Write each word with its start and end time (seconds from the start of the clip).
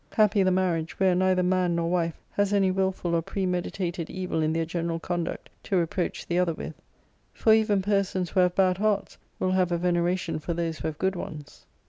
Happy 0.13 0.41
the 0.41 0.49
marriage, 0.49 0.99
where 0.99 1.13
neither 1.13 1.43
man 1.43 1.75
nor 1.75 1.87
wife 1.87 2.19
has 2.31 2.51
any 2.53 2.71
wilful 2.71 3.13
or 3.13 3.21
premeditated 3.21 4.09
evil 4.09 4.41
in 4.41 4.51
their 4.51 4.65
general 4.65 4.99
conduct 4.99 5.47
to 5.61 5.77
reproach 5.77 6.25
the 6.25 6.39
other 6.39 6.55
with! 6.55 6.73
for 7.35 7.53
even 7.53 7.83
persons 7.83 8.31
who 8.31 8.39
have 8.39 8.55
bad 8.55 8.79
hearts 8.79 9.19
will 9.37 9.51
have 9.51 9.71
a 9.71 9.77
veneration 9.77 10.39
for 10.39 10.55
those 10.55 10.79
who 10.79 10.87
have 10.87 10.97
good 10.97 11.15
ones. 11.15 11.67